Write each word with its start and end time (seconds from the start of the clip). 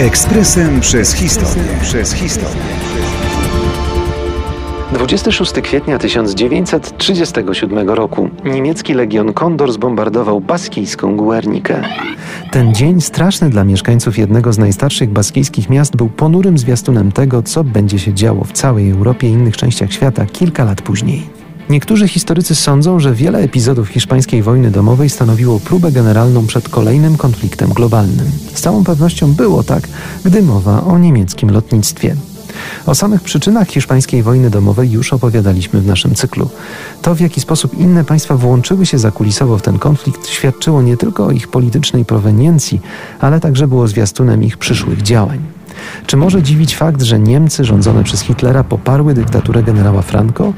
Ekspresem 0.00 0.80
przez 0.80 1.12
historię. 1.12 1.64
Przez 1.82 2.12
historię. 2.12 2.62
26 4.92 5.52
kwietnia 5.52 5.98
1937 5.98 7.90
roku 7.90 8.28
niemiecki 8.44 8.94
Legion 8.94 9.32
Kondor 9.32 9.72
zbombardował 9.72 10.40
baskijską 10.40 11.16
Guernikę. 11.16 11.82
Ten 12.50 12.74
dzień 12.74 13.00
straszny 13.00 13.50
dla 13.50 13.64
mieszkańców 13.64 14.18
jednego 14.18 14.52
z 14.52 14.58
najstarszych 14.58 15.10
baskijskich 15.10 15.70
miast 15.70 15.96
był 15.96 16.08
ponurym 16.08 16.58
zwiastunem 16.58 17.12
tego, 17.12 17.42
co 17.42 17.64
będzie 17.64 17.98
się 17.98 18.14
działo 18.14 18.44
w 18.44 18.52
całej 18.52 18.90
Europie 18.90 19.28
i 19.28 19.32
innych 19.32 19.56
częściach 19.56 19.92
świata 19.92 20.26
kilka 20.26 20.64
lat 20.64 20.82
później. 20.82 21.39
Niektórzy 21.70 22.08
historycy 22.08 22.54
sądzą, 22.54 23.00
że 23.00 23.14
wiele 23.14 23.38
epizodów 23.38 23.88
hiszpańskiej 23.88 24.42
wojny 24.42 24.70
domowej 24.70 25.10
stanowiło 25.10 25.60
próbę 25.60 25.92
generalną 25.92 26.46
przed 26.46 26.68
kolejnym 26.68 27.16
konfliktem 27.16 27.72
globalnym. 27.72 28.30
Z 28.54 28.60
całą 28.60 28.84
pewnością 28.84 29.32
było 29.32 29.62
tak, 29.62 29.88
gdy 30.24 30.42
mowa 30.42 30.84
o 30.84 30.98
niemieckim 30.98 31.50
lotnictwie. 31.50 32.16
O 32.86 32.94
samych 32.94 33.22
przyczynach 33.22 33.68
hiszpańskiej 33.68 34.22
wojny 34.22 34.50
domowej 34.50 34.90
już 34.90 35.12
opowiadaliśmy 35.12 35.80
w 35.80 35.86
naszym 35.86 36.14
cyklu. 36.14 36.48
To, 37.02 37.14
w 37.14 37.20
jaki 37.20 37.40
sposób 37.40 37.78
inne 37.78 38.04
państwa 38.04 38.36
włączyły 38.36 38.86
się 38.86 38.98
zakulisowo 38.98 39.58
w 39.58 39.62
ten 39.62 39.78
konflikt, 39.78 40.28
świadczyło 40.28 40.82
nie 40.82 40.96
tylko 40.96 41.26
o 41.26 41.30
ich 41.30 41.48
politycznej 41.48 42.04
proweniencji, 42.04 42.80
ale 43.20 43.40
także 43.40 43.68
było 43.68 43.88
zwiastunem 43.88 44.42
ich 44.42 44.56
przyszłych 44.56 45.02
działań. 45.02 45.59
Czy 46.06 46.16
może 46.16 46.42
dziwić 46.42 46.76
fakt, 46.76 47.02
że 47.02 47.18
Niemcy 47.18 47.64
rządzone 47.64 48.04
przez 48.04 48.20
Hitlera 48.20 48.64
poparły 48.64 49.14
dyktaturę 49.14 49.62
generała 49.62 50.02
Franco? 50.02 50.52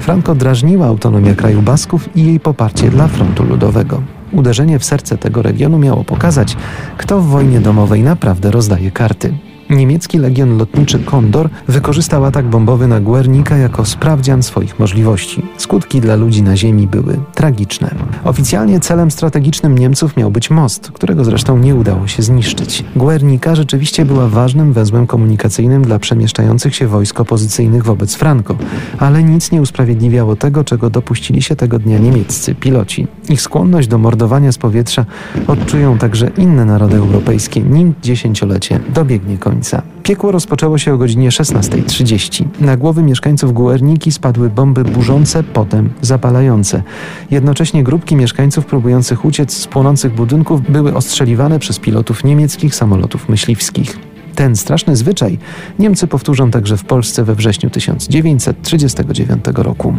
Franco 0.00 0.34
drażniła 0.34 0.86
autonomia 0.86 1.34
kraju 1.34 1.62
Basków 1.62 2.16
i 2.16 2.24
jej 2.26 2.40
poparcie 2.40 2.90
dla 2.90 3.08
frontu 3.08 3.44
ludowego. 3.44 4.02
Uderzenie 4.32 4.78
w 4.78 4.84
serce 4.84 5.18
tego 5.18 5.42
regionu 5.42 5.78
miało 5.78 6.04
pokazać, 6.04 6.56
kto 6.96 7.20
w 7.20 7.26
wojnie 7.26 7.60
domowej 7.60 8.02
naprawdę 8.02 8.50
rozdaje 8.50 8.90
karty. 8.90 9.38
Niemiecki 9.70 10.18
Legion 10.18 10.58
Lotniczy 10.58 10.98
Kondor 10.98 11.48
wykorzystał 11.68 12.24
atak 12.24 12.46
bombowy 12.46 12.86
na 12.86 13.00
Guernica 13.00 13.56
jako 13.56 13.84
sprawdzian 13.84 14.42
swoich 14.42 14.78
możliwości. 14.78 15.42
Skutki 15.56 16.00
dla 16.00 16.16
ludzi 16.16 16.42
na 16.42 16.56
ziemi 16.56 16.86
były 16.86 17.18
tragiczne. 17.34 17.94
Oficjalnie 18.24 18.80
celem 18.80 19.10
strategicznym 19.10 19.78
Niemców 19.78 20.16
miał 20.16 20.30
być 20.30 20.50
most, 20.50 20.90
którego 20.90 21.24
zresztą 21.24 21.58
nie 21.58 21.74
udało 21.74 22.06
się 22.06 22.22
zniszczyć. 22.22 22.84
Guernica 22.96 23.54
rzeczywiście 23.54 24.04
była 24.04 24.28
ważnym 24.28 24.72
węzłem 24.72 25.06
komunikacyjnym 25.06 25.82
dla 25.82 25.98
przemieszczających 25.98 26.74
się 26.74 26.86
wojsk 26.86 27.20
opozycyjnych 27.20 27.84
wobec 27.84 28.14
Franco, 28.14 28.56
ale 28.98 29.22
nic 29.22 29.52
nie 29.52 29.62
usprawiedliwiało 29.62 30.36
tego, 30.36 30.64
czego 30.64 30.90
dopuścili 30.90 31.42
się 31.42 31.56
tego 31.56 31.78
dnia 31.78 31.98
niemieccy 31.98 32.54
piloci. 32.54 33.06
Ich 33.28 33.42
skłonność 33.42 33.88
do 33.88 33.98
mordowania 33.98 34.52
z 34.52 34.58
powietrza 34.58 35.06
odczują 35.46 35.98
także 35.98 36.30
inne 36.38 36.64
narody 36.64 36.96
europejskie, 36.96 37.60
nim 37.60 37.94
dziesięciolecie 38.02 38.80
dobiegnie 38.94 39.38
końca. 39.38 39.82
Piekło 40.02 40.32
rozpoczęło 40.32 40.78
się 40.78 40.94
o 40.94 40.98
godzinie 40.98 41.28
16.30. 41.28 42.44
Na 42.60 42.76
głowy 42.76 43.02
mieszkańców 43.02 43.52
Guerniki 43.52 44.12
spadły 44.12 44.50
bomby 44.50 44.84
burzące, 44.84 45.42
potem 45.42 45.90
zapalające. 46.02 46.82
Jednocześnie 47.30 47.84
grupki 47.84 48.16
mieszkańców 48.16 48.66
próbujących 48.66 49.24
uciec 49.24 49.56
z 49.56 49.66
płonących 49.66 50.14
budynków 50.14 50.70
były 50.70 50.94
ostrzeliwane 50.94 51.58
przez 51.58 51.78
pilotów 51.78 52.24
niemieckich 52.24 52.74
samolotów 52.74 53.28
myśliwskich. 53.28 53.98
Ten 54.34 54.56
straszny 54.56 54.96
zwyczaj 54.96 55.38
Niemcy 55.78 56.06
powtórzą 56.06 56.50
także 56.50 56.76
w 56.76 56.84
Polsce 56.84 57.24
we 57.24 57.34
wrześniu 57.34 57.70
1939 57.70 59.44
roku. 59.54 59.94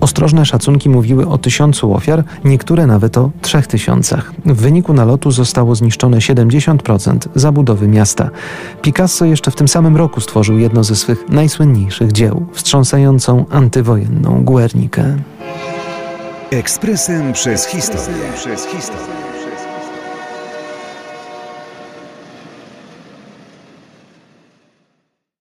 Ostrożne 0.00 0.46
szacunki 0.46 0.88
mówiły 0.88 1.28
o 1.28 1.38
tysiącu 1.38 1.94
ofiar, 1.94 2.24
niektóre 2.44 2.86
nawet 2.86 3.18
o 3.18 3.30
trzech 3.42 3.66
tysiącach. 3.66 4.32
W 4.44 4.60
wyniku 4.60 4.92
nalotu 4.92 5.30
zostało 5.30 5.74
zniszczone 5.74 6.18
70% 6.18 7.18
zabudowy 7.34 7.88
miasta. 7.88 8.30
Picasso 8.82 9.24
jeszcze 9.24 9.50
w 9.50 9.56
tym 9.56 9.68
samym 9.68 9.96
roku 9.96 10.20
stworzył 10.20 10.58
jedno 10.58 10.84
ze 10.84 10.96
swych 10.96 11.28
najsłynniejszych 11.28 12.12
dzieł, 12.12 12.46
wstrząsającą 12.52 13.44
antywojenną 13.50 14.44
Guernikę. 14.44 15.16
Ekspresem 16.50 17.32
przez 17.32 17.66
historię. 17.66 18.32
Przez 18.36 18.66
historię. 18.66 19.35